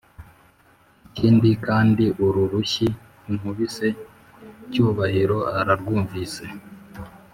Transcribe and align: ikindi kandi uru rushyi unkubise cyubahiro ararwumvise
ikindi 1.07 1.49
kandi 1.65 2.05
uru 2.25 2.41
rushyi 2.53 2.87
unkubise 3.27 3.87
cyubahiro 4.71 5.37
ararwumvise 5.59 6.43